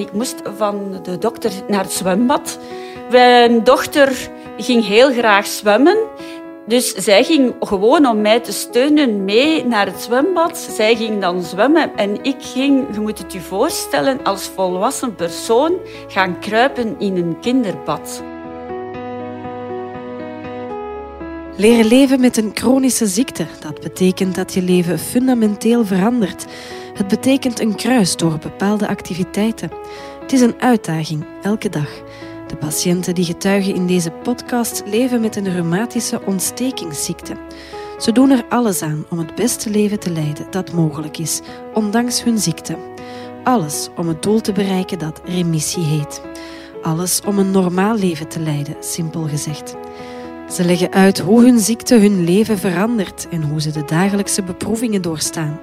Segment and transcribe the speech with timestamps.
[0.00, 2.58] Ik moest van de dokter naar het zwembad.
[3.10, 5.96] Mijn dochter ging heel graag zwemmen.
[6.66, 10.58] Dus zij ging gewoon om mij te steunen mee naar het zwembad.
[10.58, 15.72] Zij ging dan zwemmen en ik ging, je moet het je voorstellen, als volwassen persoon
[16.08, 18.22] gaan kruipen in een kinderbad.
[21.56, 26.46] Leren leven met een chronische ziekte, dat betekent dat je leven fundamenteel verandert.
[27.00, 29.70] Het betekent een kruis door bepaalde activiteiten.
[30.20, 31.88] Het is een uitdaging, elke dag.
[32.46, 37.36] De patiënten die getuigen in deze podcast leven met een reumatische ontstekingsziekte.
[37.98, 41.40] Ze doen er alles aan om het beste leven te leiden dat mogelijk is,
[41.74, 42.76] ondanks hun ziekte.
[43.44, 46.22] Alles om het doel te bereiken dat remissie heet.
[46.82, 49.76] Alles om een normaal leven te leiden, simpel gezegd.
[50.50, 55.02] Ze leggen uit hoe hun ziekte hun leven verandert en hoe ze de dagelijkse beproevingen
[55.02, 55.60] doorstaan.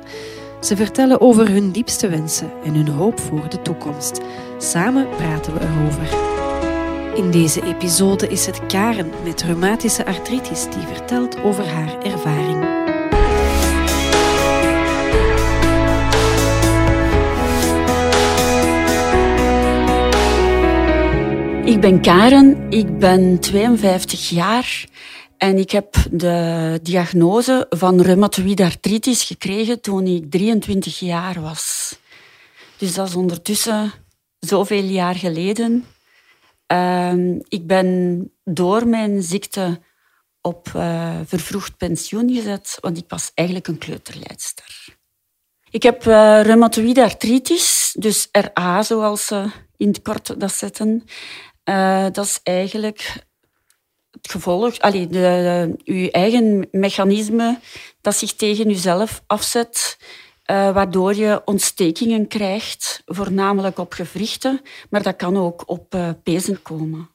[0.67, 4.21] Ze vertellen over hun diepste wensen en hun hoop voor de toekomst.
[4.57, 6.07] Samen praten we erover.
[7.15, 12.63] In deze episode is het Karen met reumatische artritis die vertelt over haar ervaring.
[21.65, 24.85] Ik ben Karen, ik ben 52 jaar
[25.37, 31.97] en ik heb de diagnose van reumatoïde artritis gekregen toen ik 23 jaar was.
[32.77, 33.91] Dus dat is ondertussen
[34.39, 35.85] zoveel jaar geleden.
[36.67, 39.79] Ehm, ik ben door mijn ziekte
[40.41, 44.95] op uh, vervroegd pensioen gezet, want ik was eigenlijk een kleuterleidster.
[45.69, 51.03] Ik heb uh, artritis, dus RA zoals ze in het kort dat zetten.
[51.65, 53.26] Uh, dat is eigenlijk
[54.21, 57.59] het gevolg, allee, de, uw eigen mechanisme
[58.01, 59.97] dat zich tegen uzelf afzet
[60.51, 66.61] uh, waardoor je ontstekingen krijgt, voornamelijk op gewrichten, maar dat kan ook op uh, pezen
[66.61, 67.09] komen.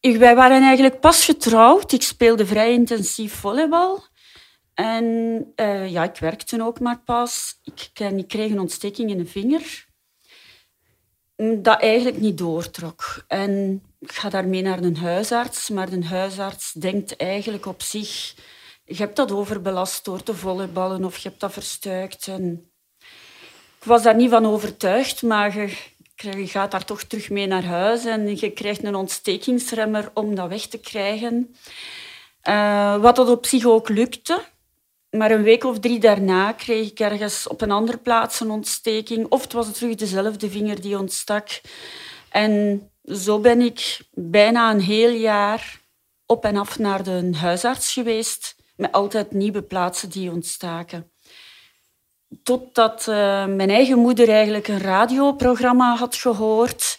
[0.00, 1.92] Ik, wij waren eigenlijk pas getrouwd.
[1.92, 4.04] Ik speelde vrij intensief volleybal.
[4.74, 5.04] En
[5.56, 7.58] uh, ja, ik werkte ook maar pas.
[7.62, 9.86] Ik, ik kreeg een ontsteking in de vinger
[11.36, 13.24] dat eigenlijk niet doortrok.
[13.26, 18.34] En ik ga daarmee naar een huisarts, maar de huisarts denkt eigenlijk op zich
[18.84, 22.28] je hebt dat overbelast door te volleyballen of je hebt dat verstuikt.
[22.28, 22.70] En
[23.78, 25.56] ik was daar niet van overtuigd, maar
[26.16, 30.48] je, gaat daar toch terug mee naar huis en je krijgt een ontstekingsremmer om dat
[30.48, 31.54] weg te krijgen.
[32.48, 34.40] Uh, wat dat op zich ook lukte.
[35.10, 39.26] Maar een week of drie daarna kreeg ik ergens op een andere plaats een ontsteking.
[39.28, 41.60] Of het was terug dezelfde vinger die ontstak.
[42.28, 45.80] En zo ben ik bijna een heel jaar
[46.26, 51.10] op en af naar de huisarts geweest met altijd nieuwe plaatsen die ontstaken.
[52.42, 53.14] Totdat uh,
[53.46, 56.98] mijn eigen moeder eigenlijk een radioprogramma had gehoord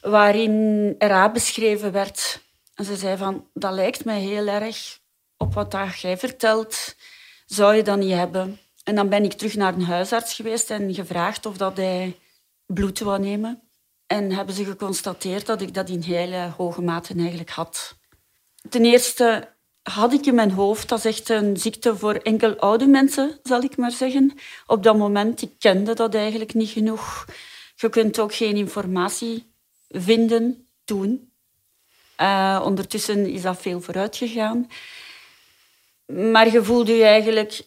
[0.00, 2.40] waarin RA beschreven werd.
[2.74, 4.98] En ze zei van, dat lijkt mij heel erg
[5.36, 6.96] op wat dat jij vertelt.
[7.46, 8.60] Zou je dat niet hebben?
[8.84, 12.18] En dan ben ik terug naar een huisarts geweest en gevraagd of dat hij
[12.66, 13.69] bloed wou nemen.
[14.10, 17.98] En hebben ze geconstateerd dat ik dat in hele hoge mate eigenlijk had.
[18.68, 22.86] Ten eerste had ik in mijn hoofd, dat is echt een ziekte voor enkel oude
[22.86, 24.32] mensen, zal ik maar zeggen.
[24.66, 27.26] Op dat moment, ik kende dat eigenlijk niet genoeg.
[27.74, 29.52] Je kunt ook geen informatie
[29.88, 31.32] vinden toen.
[32.20, 34.70] Uh, ondertussen is dat veel vooruit gegaan.
[36.06, 37.62] Maar je voelde je eigenlijk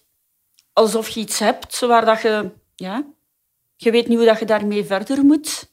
[0.74, 2.52] alsof je iets hebt waar dat je...
[2.76, 3.06] Ja,
[3.76, 5.72] je weet niet hoe dat je daarmee verder moet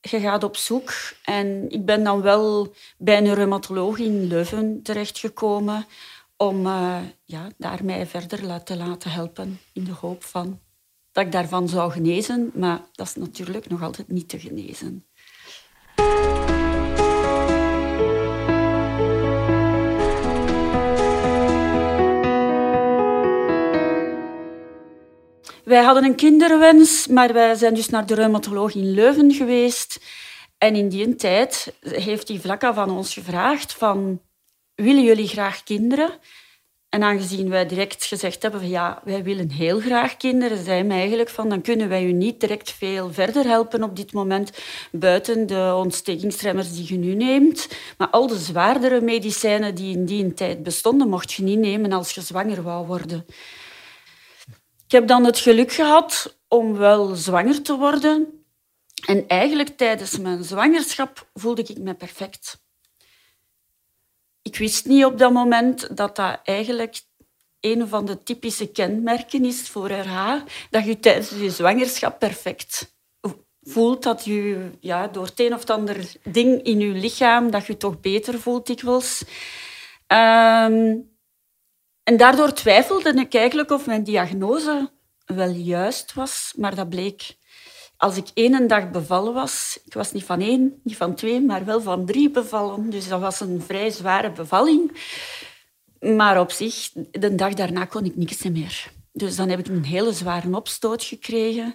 [0.00, 0.92] je gaat op zoek.
[1.24, 5.86] En ik ben dan wel bij een reumatoloog in Leuven terechtgekomen
[6.36, 10.60] om uh, ja, daar mij verder te laten helpen in de hoop van
[11.12, 12.50] dat ik daarvan zou genezen.
[12.54, 15.06] Maar dat is natuurlijk nog altijd niet te genezen.
[25.70, 30.00] Wij hadden een kinderwens, maar wij zijn dus naar de reumatoloog in Leuven geweest.
[30.58, 34.20] En in die tijd heeft die vlakka van ons gevraagd van...
[34.74, 36.10] Willen jullie graag kinderen?
[36.88, 40.98] En aangezien wij direct gezegd hebben van ja, wij willen heel graag kinderen, zei mij
[40.98, 44.50] eigenlijk van dan kunnen wij u niet direct veel verder helpen op dit moment,
[44.92, 47.68] buiten de ontstekingsremmers die je nu neemt.
[47.98, 52.10] Maar al de zwaardere medicijnen die in die tijd bestonden, mocht je niet nemen als
[52.10, 53.26] je zwanger wou worden.
[54.90, 58.44] Ik heb dan het geluk gehad om wel zwanger te worden.
[59.06, 62.62] En eigenlijk tijdens mijn zwangerschap voelde ik me perfect.
[64.42, 67.00] Ik wist niet op dat moment dat dat eigenlijk
[67.60, 72.94] een van de typische kenmerken is voor RH, dat je tijdens je zwangerschap perfect
[73.62, 77.76] voelt dat je ja, door het een of ander ding in je lichaam, dat je
[77.76, 79.22] toch beter voelt dikwijls.
[80.06, 81.09] Um,
[82.10, 84.90] en daardoor twijfelde ik eigenlijk of mijn diagnose
[85.24, 87.36] wel juist was, maar dat bleek
[87.96, 91.64] als ik één dag bevallen was, ik was niet van één, niet van twee, maar
[91.64, 92.90] wel van drie bevallen.
[92.90, 94.92] Dus dat was een vrij zware bevalling.
[96.00, 98.92] Maar op zich, de dag daarna kon ik niks meer.
[99.12, 101.74] Dus dan heb ik een hele zware opstoot gekregen.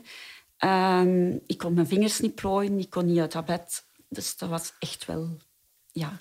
[0.60, 3.86] Um, ik kon mijn vingers niet plooien, ik kon niet uit dat bed.
[4.10, 5.38] Dus dat was echt wel
[5.92, 6.20] ja,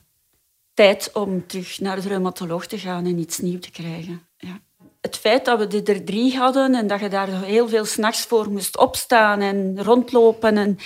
[0.75, 4.27] tijd om terug naar de reumatoloog te gaan en iets nieuws te krijgen.
[4.39, 4.61] Ja.
[5.01, 8.51] Het feit dat we er drie hadden en dat je daar heel veel s'nachts voor
[8.51, 10.57] moest opstaan en rondlopen.
[10.57, 10.79] En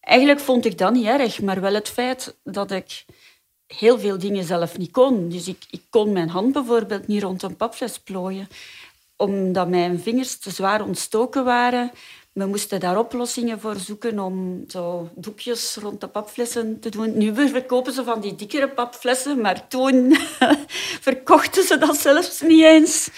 [0.00, 3.04] eigenlijk vond ik dat niet erg, maar wel het feit dat ik
[3.66, 5.28] heel veel dingen zelf niet kon.
[5.28, 8.48] Dus ik, ik kon mijn hand bijvoorbeeld niet rond een papfles plooien,
[9.16, 11.90] omdat mijn vingers te zwaar ontstoken waren.
[12.36, 17.18] We moesten daar oplossingen voor zoeken om zo doekjes rond de papflessen te doen.
[17.18, 20.16] Nu verkopen ze van die dikkere papflessen, maar toen
[21.08, 23.08] verkochten ze dat zelfs niet eens.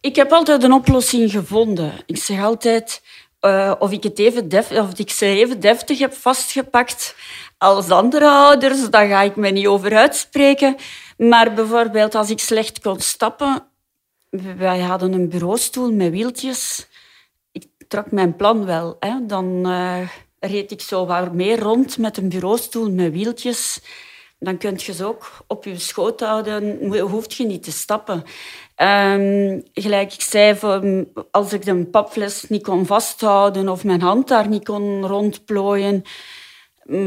[0.00, 1.92] Ik heb altijd een oplossing gevonden.
[2.06, 3.02] Ik zeg altijd,
[3.40, 7.14] uh, of, ik het even of ik ze even deftig heb vastgepakt
[7.58, 10.76] als andere ouders, daar ga ik me niet over uitspreken.
[11.16, 13.66] Maar bijvoorbeeld als ik slecht kon stappen,
[14.56, 16.86] wij hadden een bureaustoel met wieltjes
[17.94, 18.96] trok mijn plan wel.
[19.00, 19.26] Hè.
[19.26, 20.08] Dan uh,
[20.38, 23.82] reed ik zo wat meer rond met een bureaustoel met wieltjes.
[24.38, 28.24] Dan kun je ze ook op je schoot houden, hoeft je niet te stappen.
[28.76, 30.58] Um, gelijk ik zei,
[31.30, 36.02] als ik de papfles niet kon vasthouden of mijn hand daar niet kon rondplooien,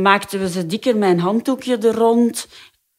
[0.02, 2.48] maakten we ze dikker mijn handdoekje er rond.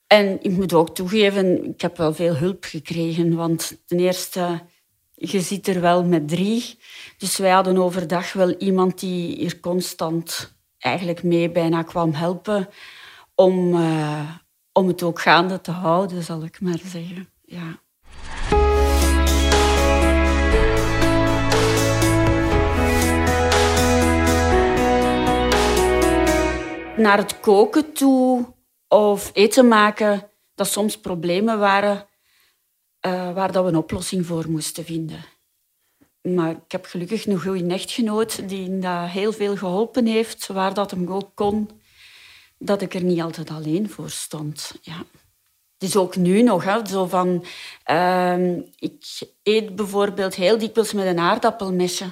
[0.07, 3.37] En ik moet ook toegeven, ik heb wel veel hulp gekregen.
[3.37, 4.61] Want ten eerste,
[5.19, 6.79] je zit er wel met drie.
[7.19, 12.69] Dus wij hadden overdag wel iemand die hier constant eigenlijk mee bijna kwam helpen
[13.35, 14.31] om, uh,
[14.73, 17.29] om het ook gaande te houden, zal ik maar zeggen.
[17.45, 17.81] Ja.
[26.97, 28.55] Naar het koken toe
[28.89, 32.08] of eten maken, dat soms problemen waren
[33.07, 35.25] uh, waar dat we een oplossing voor moesten vinden.
[36.23, 40.91] Maar ik heb gelukkig een goede echtgenoot die dat heel veel geholpen heeft, waar dat
[40.91, 41.71] hem ook kon,
[42.59, 44.73] dat ik er niet altijd alleen voor stond.
[44.83, 45.05] Ja.
[45.79, 47.45] Het is ook nu nog, hè, zo van...
[47.91, 49.05] Uh, ik
[49.43, 52.05] eet bijvoorbeeld heel dikwijls met een aardappelmesje.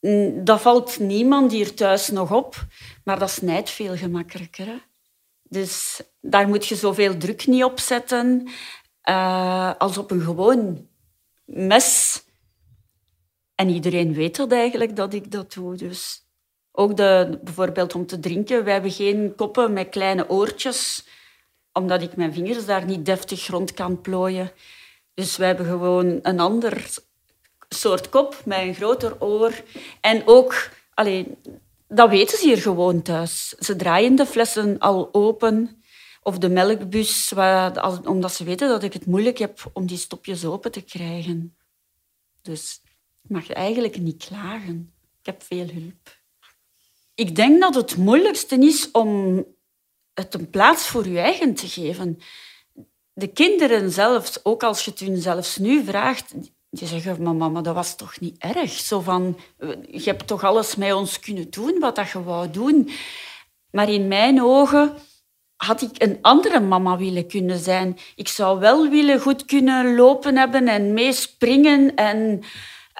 [0.00, 2.66] Mm, dat valt niemand hier thuis nog op,
[3.04, 4.86] maar dat snijdt veel gemakkelijker.
[5.42, 8.48] Dus daar moet je zoveel druk niet op zetten
[9.08, 10.88] uh, als op een gewoon
[11.44, 12.22] mes
[13.54, 15.76] en iedereen weet dat eigenlijk, dat ik dat doe.
[15.76, 16.26] Dus
[16.72, 18.64] ook de, bijvoorbeeld om te drinken.
[18.64, 21.06] We hebben geen koppen met kleine oortjes,
[21.72, 24.52] omdat ik mijn vingers daar niet deftig rond kan plooien.
[25.14, 26.90] Dus we hebben gewoon een ander
[27.68, 29.62] soort kop met een groter oor.
[30.00, 31.36] En ook, allee,
[31.88, 33.48] dat weten ze hier gewoon thuis.
[33.48, 35.81] Ze draaien de flessen al open.
[36.22, 37.32] Of de melkbus,
[38.04, 41.56] omdat ze weten dat ik het moeilijk heb om die stopjes open te krijgen.
[42.42, 42.80] Dus
[43.22, 44.92] mag je eigenlijk niet klagen.
[45.20, 46.20] Ik heb veel hulp.
[47.14, 49.44] Ik denk dat het moeilijkste is om
[50.14, 52.18] het een plaats voor je eigen te geven.
[53.12, 56.34] De kinderen zelf, ook als je het hun zelfs nu vraagt,
[56.70, 58.70] die zeggen, mama, dat was toch niet erg?
[58.70, 59.38] Zo van,
[59.90, 62.90] je hebt toch alles met ons kunnen doen wat dat je wou doen.
[63.70, 64.96] Maar in mijn ogen
[65.66, 67.98] had ik een andere mama willen kunnen zijn.
[68.16, 72.42] Ik zou wel willen goed kunnen lopen hebben en meespringen en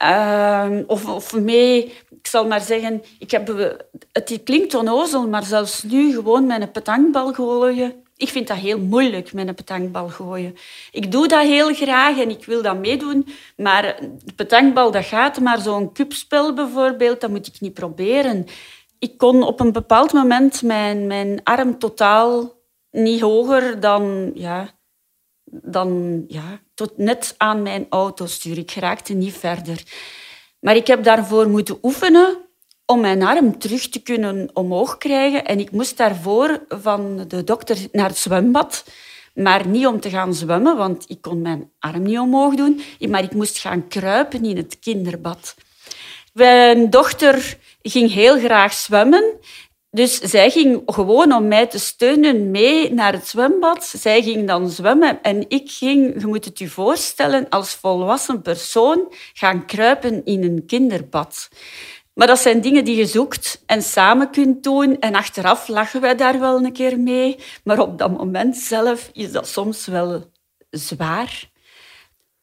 [0.02, 3.78] Ehm, of, of mee, ik zal maar zeggen, ik heb,
[4.12, 7.94] het klinkt onnozel, maar zelfs nu gewoon met een petankbal gooien.
[8.16, 10.54] Ik vind dat heel moeilijk, met een petankbal gooien.
[10.90, 13.26] Ik doe dat heel graag en ik wil dat meedoen,
[13.56, 13.98] maar
[14.36, 15.40] de dat gaat.
[15.40, 18.46] Maar zo'n cupspel bijvoorbeeld, dat moet ik niet proberen.
[19.02, 22.52] Ik kon op een bepaald moment mijn, mijn arm totaal
[22.90, 24.70] niet hoger dan, ja,
[25.44, 28.58] dan ja, tot net aan mijn autostuur.
[28.58, 29.82] Ik raakte niet verder.
[30.60, 32.38] Maar ik heb daarvoor moeten oefenen
[32.86, 35.44] om mijn arm terug te kunnen omhoog krijgen.
[35.44, 38.84] En ik moest daarvoor van de dokter naar het zwembad.
[39.34, 42.80] Maar niet om te gaan zwemmen, want ik kon mijn arm niet omhoog doen.
[43.08, 45.54] Maar ik moest gaan kruipen in het kinderbad.
[46.32, 49.38] Mijn dochter ging heel graag zwemmen.
[49.90, 53.84] Dus zij ging gewoon om mij te steunen mee naar het zwembad.
[53.84, 59.12] Zij ging dan zwemmen en ik ging, je moet het je voorstellen, als volwassen persoon
[59.32, 61.48] gaan kruipen in een kinderbad.
[62.14, 65.00] Maar dat zijn dingen die je zoekt en samen kunt doen.
[65.00, 67.38] En achteraf lachen wij daar wel een keer mee.
[67.64, 70.30] Maar op dat moment zelf is dat soms wel
[70.70, 71.50] zwaar.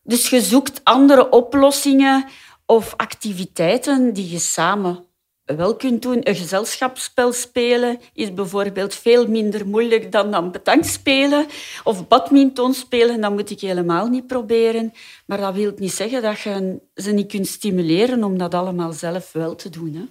[0.03, 2.25] Dus je zoekt andere oplossingen
[2.69, 5.05] of activiteiten die je samen
[5.45, 6.19] wel kunt doen.
[6.23, 10.31] Een gezelschapsspel spelen is bijvoorbeeld veel minder moeilijk dan
[10.63, 11.45] dan spelen.
[11.83, 14.93] Of badminton spelen, dat moet ik helemaal niet proberen.
[15.25, 19.31] Maar dat wil niet zeggen dat je ze niet kunt stimuleren om dat allemaal zelf
[19.31, 19.93] wel te doen.
[19.93, 20.03] Hè.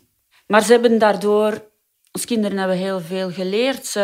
[0.46, 1.66] Maar ze hebben daardoor...
[2.12, 3.98] Ons kinderen hebben heel veel geleerd.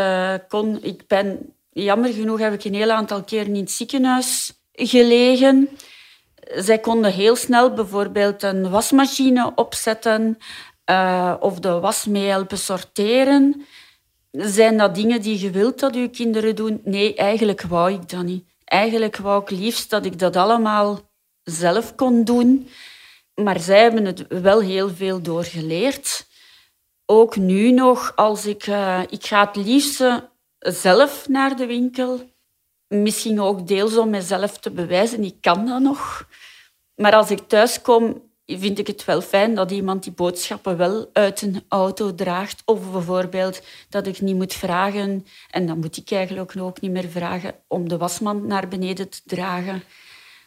[0.49, 5.69] Kon, ik ben, jammer genoeg heb ik een heel aantal keer in het ziekenhuis gelegen.
[6.45, 10.39] Zij konden heel snel bijvoorbeeld een wasmachine opzetten
[10.91, 13.67] uh, of de was mee helpen sorteren.
[14.31, 16.81] Zijn dat dingen die je wilt dat je kinderen doen?
[16.85, 18.45] Nee, eigenlijk wou ik dat niet.
[18.65, 21.01] Eigenlijk wou ik liefst dat ik dat allemaal
[21.43, 22.69] zelf kon doen.
[23.35, 26.27] Maar zij hebben het wel heel veel doorgeleerd.
[27.07, 28.67] Ook nu nog, als ik...
[28.67, 30.05] Uh, ik ga het liefst
[30.59, 32.34] zelf naar de winkel.
[33.03, 35.25] Misschien ook deels om mezelf te bewijzen.
[35.25, 36.29] Ik kan dat nog.
[36.95, 41.11] Maar als ik thuis kom, vind ik het wel fijn dat iemand die boodschappen wel
[41.13, 42.63] uit een auto draagt.
[42.65, 47.09] Of bijvoorbeeld dat ik niet moet vragen, en dan moet ik eigenlijk ook niet meer
[47.09, 49.83] vragen, om de wasmand naar beneden te dragen.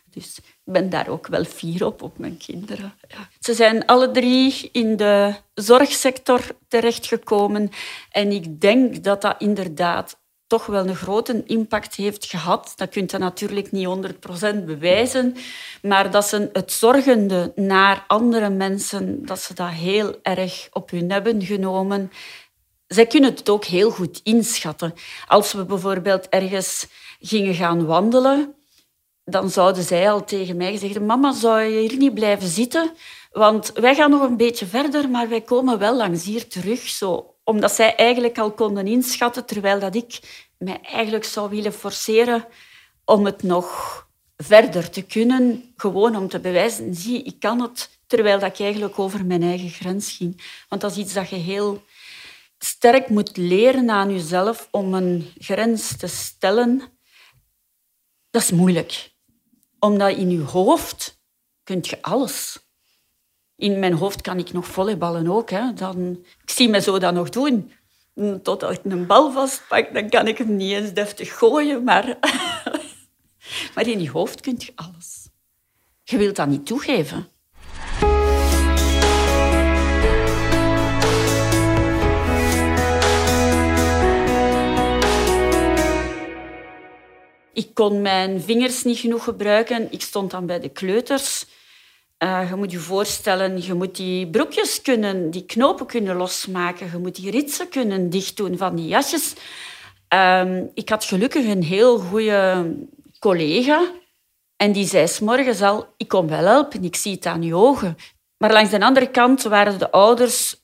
[0.10, 2.94] Dus ik ben daar ook wel fier op, op mijn kinderen.
[3.40, 7.70] Ze zijn alle drie in de zorgsector terechtgekomen.
[8.12, 12.74] En ik denk dat dat inderdaad toch wel een grote impact heeft gehad.
[12.76, 15.36] Dat kunt je natuurlijk niet 100% bewijzen,
[15.82, 21.12] maar dat ze het zorgende naar andere mensen, dat ze dat heel erg op hun
[21.12, 22.12] hebben genomen.
[22.88, 24.94] Zij kunnen het ook heel goed inschatten.
[25.28, 26.88] Als we bijvoorbeeld ergens
[27.20, 28.56] gingen gaan wandelen,
[29.24, 32.92] dan zouden zij al tegen mij zeggen: Mama, zou je hier niet blijven zitten?
[33.32, 36.80] Want wij gaan nog een beetje verder, maar wij komen wel langs hier terug.
[36.80, 40.20] Zo, omdat zij eigenlijk al konden inschatten, terwijl dat ik
[40.58, 42.46] mij eigenlijk zou willen forceren
[43.06, 45.74] om het nog verder te kunnen.
[45.76, 49.70] Gewoon om te bewijzen, zie, ik kan het, terwijl dat ik eigenlijk over mijn eigen
[49.70, 50.64] grens ging.
[50.70, 51.84] Want dat is iets dat je heel
[52.58, 56.82] sterk moet leren aan jezelf om een grens te stellen.
[58.30, 59.12] Dat is moeilijk.
[59.80, 61.22] Omdat in je hoofd
[61.64, 62.67] kun je alles.
[63.58, 65.50] In mijn hoofd kan ik nog volleyballen ook.
[65.50, 65.74] Hè.
[65.74, 67.72] Dan, ik zie me zo dat nog doen.
[68.44, 71.84] Totdat ik een bal vastpak, dan kan ik hem niet eens deftig gooien.
[71.84, 72.06] Maar,
[73.76, 75.30] maar in je hoofd kun je alles.
[76.04, 77.28] Je wilt dat niet toegeven.
[87.54, 89.92] Ik kon mijn vingers niet genoeg gebruiken.
[89.92, 91.46] Ik stond dan bij de kleuters.
[92.24, 96.90] Uh, je moet je voorstellen, je moet die broekjes kunnen, die knopen kunnen losmaken.
[96.92, 99.34] Je moet die ritsen kunnen dichtdoen van die jasjes.
[100.14, 102.76] Uh, ik had gelukkig een heel goede
[103.20, 103.92] collega.
[104.56, 107.56] En die zei s morgens al, ik kom wel helpen, ik zie het aan je
[107.56, 107.96] ogen.
[108.38, 110.56] Maar langs de andere kant waren de ouders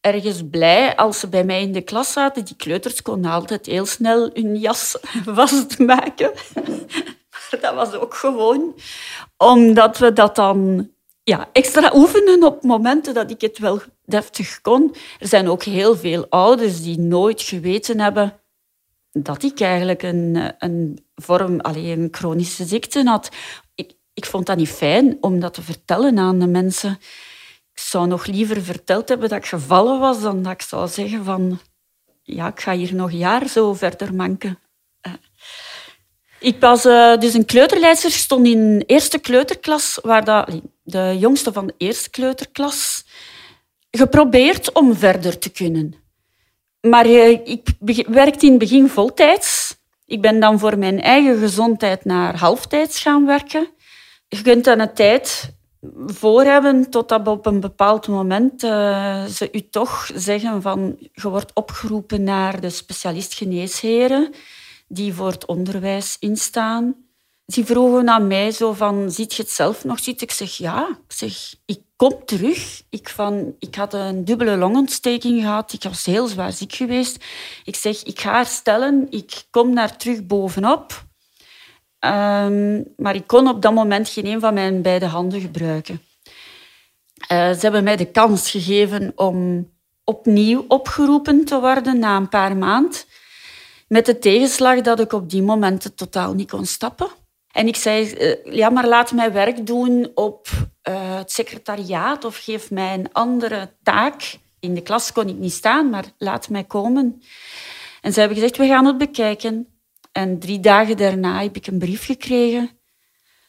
[0.00, 2.44] ergens blij als ze bij mij in de klas zaten.
[2.44, 6.32] Die kleuters konden altijd heel snel hun jas vastmaken.
[7.60, 8.74] Dat was ook gewoon
[9.36, 10.90] omdat we dat dan
[11.22, 14.94] ja, extra oefenen op momenten dat ik het wel deftig kon.
[15.18, 18.40] Er zijn ook heel veel ouders die nooit geweten hebben
[19.10, 23.28] dat ik eigenlijk een, een vorm, alleen een chronische ziekte had.
[23.74, 26.98] Ik, ik vond dat niet fijn om dat te vertellen aan de mensen.
[27.72, 31.24] Ik zou nog liever verteld hebben dat ik gevallen was dan dat ik zou zeggen
[31.24, 31.58] van
[32.22, 34.58] ja, ik ga hier nog een jaar zo verder manken.
[36.42, 41.66] Ik was uh, dus een kleuterleidster, stond in eerste kleuterklas, waar dat, de jongste van
[41.66, 43.04] de eerste kleuterklas,
[43.90, 45.94] geprobeerd om verder te kunnen.
[46.80, 47.68] Maar uh, ik
[48.08, 49.76] werkte in het begin voltijds.
[50.06, 53.68] Ik ben dan voor mijn eigen gezondheid naar halftijds gaan werken.
[54.28, 55.54] Je kunt dan een tijd
[56.06, 61.54] voor hebben totdat op een bepaald moment uh, ze u toch zeggen van je wordt
[61.54, 64.34] opgeroepen naar de specialist geneesheren
[64.92, 66.94] die voor het onderwijs instaan.
[67.46, 70.26] Die vroegen aan mij zo van, ziet je het zelf nog zitten?
[70.26, 70.88] Ik zeg, ja.
[70.88, 72.82] Ik zeg, ik kom terug.
[72.90, 75.72] Ik, van, ik had een dubbele longontsteking gehad.
[75.72, 77.24] Ik was heel zwaar ziek geweest.
[77.64, 79.06] Ik zeg, ik ga herstellen.
[79.10, 81.04] Ik kom daar terug bovenop.
[82.04, 86.02] Um, maar ik kon op dat moment geen een van mijn beide handen gebruiken.
[87.32, 89.68] Uh, ze hebben mij de kans gegeven om
[90.04, 93.00] opnieuw opgeroepen te worden na een paar maanden.
[93.92, 97.08] Met de tegenslag dat ik op die momenten totaal niet kon stappen.
[97.50, 100.48] En ik zei, eh, ja, maar laat mij werk doen op
[100.82, 104.38] eh, het secretariaat of geef mij een andere taak.
[104.60, 107.22] In de klas kon ik niet staan, maar laat mij komen.
[108.00, 109.80] En ze hebben gezegd, we gaan het bekijken.
[110.12, 112.70] En drie dagen daarna heb ik een brief gekregen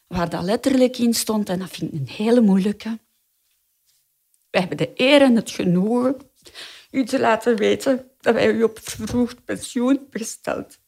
[0.07, 1.49] waar dat letterlijk in stond.
[1.49, 2.99] En dat vind ik een hele moeilijke.
[4.49, 6.15] We hebben de eer en het genoegen
[6.91, 10.79] u te laten weten dat wij u op vervroegd pensioen hebben gesteld.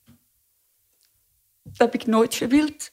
[1.64, 2.92] Dat heb ik nooit gewild.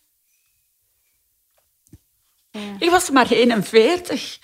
[2.51, 2.77] Ja.
[2.79, 4.39] Ik was maar 41.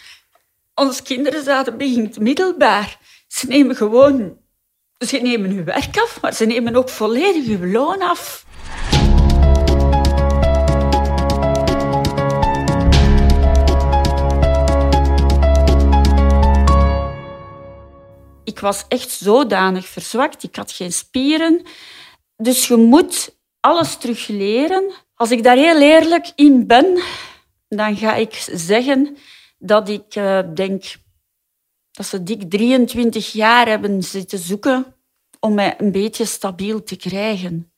[0.74, 2.98] Onze kinderen zaten begin het middelbaar.
[3.28, 4.38] Ze nemen gewoon...
[4.98, 8.46] Ze nemen hun werk af, maar ze nemen ook volledig uw loon af.
[18.48, 20.42] Ik was echt zodanig verzwakt.
[20.42, 21.62] Ik had geen spieren.
[22.36, 24.92] Dus je moet alles terug leren.
[25.14, 27.02] Als ik daar heel eerlijk in ben,
[27.68, 29.16] dan ga ik zeggen
[29.58, 30.84] dat ik uh, denk
[31.90, 34.94] dat ze dik 23 jaar hebben zitten zoeken
[35.40, 37.72] om mij een beetje stabiel te krijgen.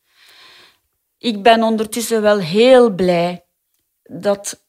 [1.19, 3.47] Ik ben ondertussen wel heel blij
[4.03, 4.67] dat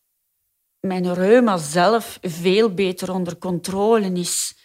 [0.80, 4.60] mijn reuma zelf veel beter onder controle is.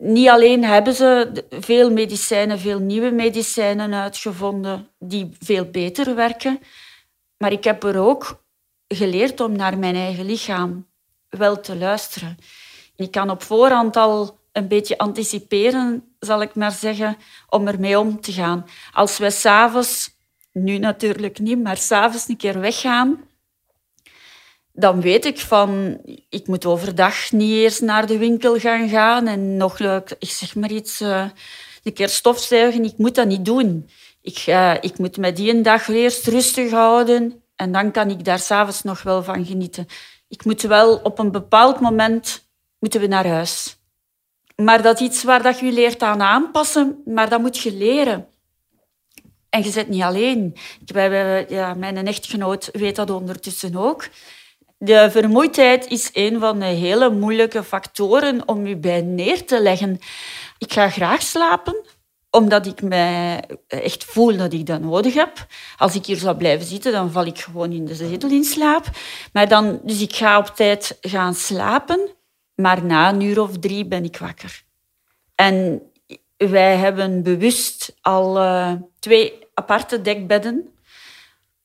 [0.00, 6.60] Niet alleen hebben ze veel medicijnen, veel nieuwe medicijnen uitgevonden die veel beter werken,
[7.36, 8.44] maar ik heb er ook
[8.88, 10.86] geleerd om naar mijn eigen lichaam
[11.28, 12.36] wel te luisteren.
[12.96, 17.16] Ik kan op voorhand al een beetje anticiperen, zal ik maar zeggen,
[17.48, 18.66] om ermee om te gaan.
[18.92, 20.16] Als we s'avonds,
[20.52, 23.20] nu natuurlijk niet, maar s'avonds een keer weggaan,
[24.76, 29.56] dan weet ik van, ik moet overdag niet eerst naar de winkel gaan gaan en
[29.56, 31.24] nog, ik zeg maar iets, uh,
[31.92, 32.84] keer stofzuigen.
[32.84, 33.90] Ik moet dat niet doen.
[34.22, 38.24] Ik, uh, ik moet me die een dag eerst rustig houden en dan kan ik
[38.24, 39.86] daar s'avonds nog wel van genieten.
[40.28, 43.76] Ik moet wel op een bepaald moment moeten we naar huis.
[44.56, 48.26] Maar dat is iets waar dat je leert aan aanpassen, maar dat moet je leren.
[49.48, 50.56] En je zit niet alleen.
[50.86, 54.08] Ik, ja, mijn echtgenoot weet dat ondertussen ook.
[54.78, 59.98] De vermoeidheid is een van de hele moeilijke factoren om je bij neer te leggen.
[60.58, 61.84] Ik ga graag slapen,
[62.30, 63.36] omdat ik me
[63.68, 65.46] echt voel dat ik dat nodig heb.
[65.76, 68.86] Als ik hier zou blijven zitten, dan val ik gewoon in de zetel in slaap.
[69.32, 72.10] Maar dan, dus ik ga op tijd gaan slapen,
[72.54, 74.62] maar na een uur of drie ben ik wakker.
[75.34, 75.82] En
[76.36, 80.75] wij hebben bewust al uh, twee aparte dekbedden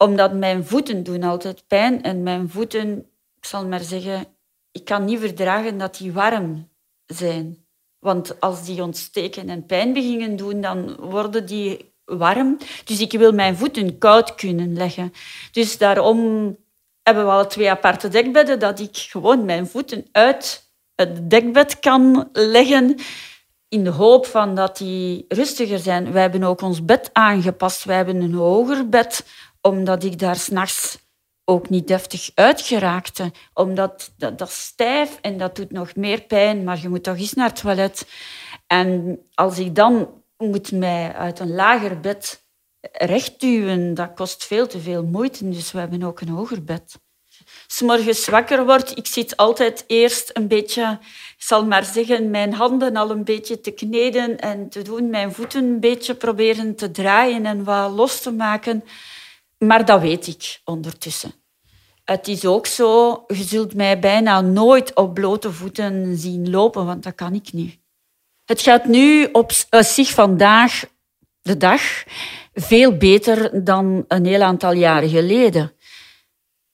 [0.01, 2.03] omdat mijn voeten doen altijd pijn.
[2.03, 2.97] En mijn voeten,
[3.35, 4.25] ik zal maar zeggen,
[4.71, 6.69] ik kan niet verdragen dat die warm
[7.05, 7.65] zijn.
[7.99, 12.57] Want als die ontsteken en pijn beginnen doen, dan worden die warm.
[12.83, 15.13] Dus ik wil mijn voeten koud kunnen leggen.
[15.51, 16.57] Dus daarom
[17.03, 22.29] hebben we al twee aparte dekbedden, dat ik gewoon mijn voeten uit het dekbed kan
[22.33, 22.95] leggen
[23.71, 26.11] in de hoop van dat die rustiger zijn.
[26.11, 27.83] Wij hebben ook ons bed aangepast.
[27.83, 29.25] Wij hebben een hoger bed,
[29.61, 30.99] omdat ik daar s'nachts
[31.45, 33.31] ook niet deftig uitgeraakte.
[33.53, 37.17] Omdat dat, dat is stijf en dat doet nog meer pijn, maar je moet toch
[37.17, 38.07] eens naar het toilet.
[38.67, 42.45] En als ik dan moet mij uit een lager bed
[42.91, 45.49] rechtduwen, dat kost veel te veel moeite.
[45.49, 46.99] Dus we hebben ook een hoger bed.
[47.67, 50.99] Als morgens wakker word, ik zit altijd eerst een beetje,
[51.37, 55.33] ik zal maar zeggen, mijn handen al een beetje te kneden en te doen, mijn
[55.33, 58.83] voeten een beetje proberen te draaien en wat los te maken.
[59.65, 61.33] Maar dat weet ik ondertussen.
[62.03, 67.03] Het is ook zo, je zult mij bijna nooit op blote voeten zien lopen, want
[67.03, 67.79] dat kan ik niet.
[68.45, 70.83] Het gaat nu op zich vandaag
[71.41, 71.81] de dag
[72.53, 75.73] veel beter dan een heel aantal jaren geleden.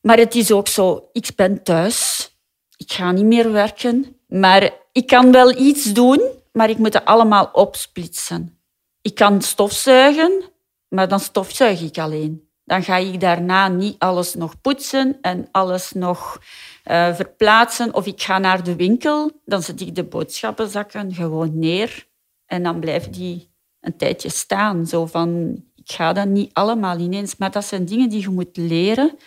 [0.01, 2.29] Maar het is ook zo, ik ben thuis,
[2.77, 6.21] ik ga niet meer werken, maar ik kan wel iets doen,
[6.51, 8.59] maar ik moet het allemaal opsplitsen.
[9.01, 10.43] Ik kan stofzuigen,
[10.87, 15.91] maar dan stofzuig ik alleen dan ga ik daarna niet alles nog poetsen en alles
[15.91, 16.41] nog
[16.85, 17.93] uh, verplaatsen.
[17.93, 22.07] Of ik ga naar de winkel, dan zet ik de boodschappenzakken gewoon neer
[22.45, 23.49] en dan blijft die
[23.81, 24.85] een tijdje staan.
[24.85, 27.37] Zo van, ik ga dat niet allemaal ineens.
[27.37, 29.17] Maar dat zijn dingen die je moet leren.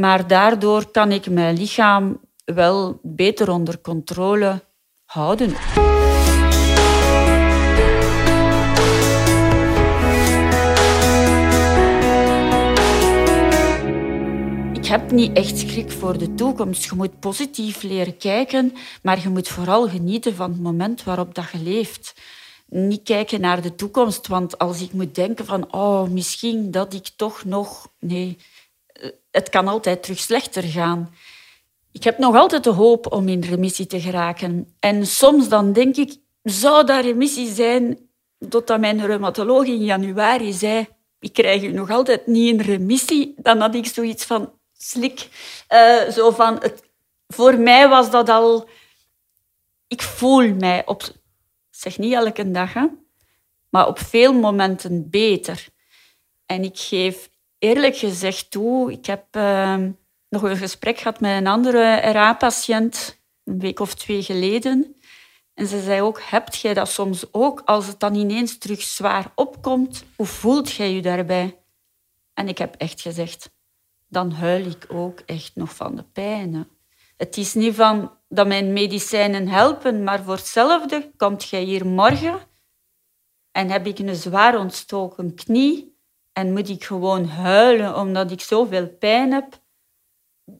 [0.00, 4.64] Maar daardoor kan ik mijn lichaam wel beter onder controle
[5.04, 5.54] houden.
[14.88, 16.84] Heb niet echt schrik voor de toekomst.
[16.84, 18.72] Je moet positief leren kijken,
[19.02, 22.14] maar je moet vooral genieten van het moment waarop dat je leeft.
[22.66, 27.08] Niet kijken naar de toekomst, want als ik moet denken van oh, misschien dat ik
[27.16, 27.88] toch nog...
[27.98, 28.38] Nee,
[29.30, 31.14] het kan altijd terug slechter gaan.
[31.92, 34.74] ik heb nog altijd de hoop om in remissie te geraken.
[34.78, 37.98] En soms dan denk ik, zou dat remissie zijn
[38.48, 40.88] totdat mijn reumatoloog in januari zei,
[41.20, 43.34] ik krijg u nog altijd niet in remissie.
[43.36, 45.28] Dan had ik zoiets van, slik.
[45.68, 46.82] Uh, zo van, het,
[47.26, 48.68] voor mij was dat al...
[49.86, 51.02] Ik voel mij op...
[51.70, 52.72] zeg niet elke dag,
[53.68, 55.68] maar op veel momenten beter.
[56.46, 59.76] En ik geef eerlijk gezegd toe, ik heb uh,
[60.28, 64.96] nog een gesprek gehad met een andere RA-patiënt, een week of twee geleden.
[65.54, 69.32] En ze zei ook, hebt jij dat soms ook, als het dan ineens terug zwaar
[69.34, 71.58] opkomt, hoe voelt jij je daarbij?
[72.34, 73.50] En ik heb echt gezegd,
[74.08, 76.68] dan huil ik ook echt nog van de pijn.
[77.16, 82.38] Het is niet van dat mijn medicijnen helpen, maar voor hetzelfde komt jij hier morgen
[83.52, 85.96] en heb ik een zwaar ontstoken knie
[86.32, 89.60] en moet ik gewoon huilen omdat ik zoveel pijn heb.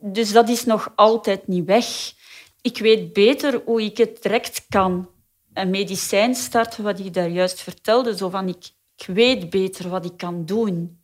[0.01, 2.13] Dus dat is nog altijd niet weg.
[2.61, 5.11] Ik weet beter hoe ik het direct kan.
[5.53, 8.17] Een medicijn starten, wat ik daar juist vertelde.
[8.17, 10.98] Zo van, ik weet beter wat ik kan doen.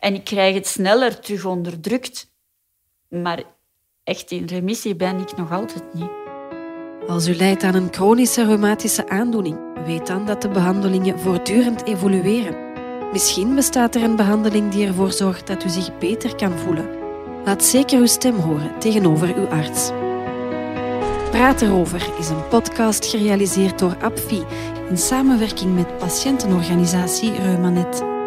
[0.00, 2.32] En ik krijg het sneller terug onderdrukt.
[3.08, 3.42] Maar
[4.04, 6.10] echt in remissie ben ik nog altijd niet.
[7.06, 12.68] Als u lijdt aan een chronische reumatische aandoening, weet dan dat de behandelingen voortdurend evolueren.
[13.12, 16.88] Misschien bestaat er een behandeling die ervoor zorgt dat u zich beter kan voelen.
[17.44, 19.90] Laat zeker uw stem horen tegenover uw arts.
[21.30, 24.44] Praat erover is een podcast gerealiseerd door APFI
[24.88, 28.19] in samenwerking met patiëntenorganisatie Reumanet.